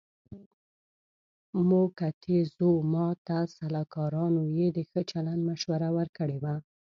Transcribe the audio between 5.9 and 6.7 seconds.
ورکړې وه.